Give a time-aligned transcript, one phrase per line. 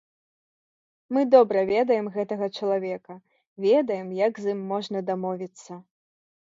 [1.17, 3.21] Мы добра ведаем гэтага чалавека,
[3.69, 5.73] ведаем, як з ім можна дамовіцца.